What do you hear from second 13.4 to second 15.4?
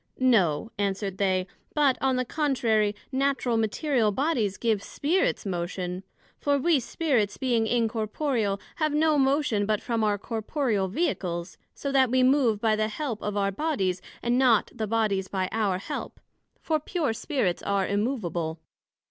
Bodies, and not the Bodies